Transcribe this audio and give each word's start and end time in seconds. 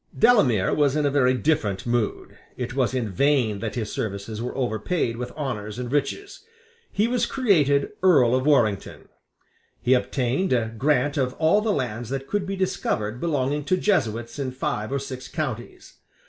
Delamere 0.17 0.73
was 0.73 0.95
in 0.95 1.05
a 1.05 1.11
very 1.11 1.35
different 1.35 1.85
mood. 1.85 2.35
It 2.57 2.73
was 2.73 2.95
in 2.95 3.07
vain 3.09 3.59
that 3.59 3.75
his 3.75 3.91
services 3.93 4.41
were 4.41 4.57
overpaid 4.57 5.15
with 5.15 5.29
honours 5.33 5.77
and 5.77 5.91
riches. 5.91 6.43
He 6.91 7.07
was 7.07 7.27
created 7.27 7.89
Earl 8.01 8.33
of 8.33 8.43
Warrington. 8.47 9.09
He 9.79 9.93
obtained 9.93 10.53
a 10.53 10.73
grant 10.75 11.17
of 11.17 11.35
all 11.35 11.61
the 11.61 11.71
lands 11.71 12.09
that 12.09 12.25
could 12.25 12.47
be 12.47 12.55
discovered 12.55 13.21
belonging 13.21 13.63
to 13.65 13.77
Jesuits 13.77 14.39
in 14.39 14.53
five 14.53 14.91
or 14.91 14.97
six 14.97 15.27
counties. 15.27 15.99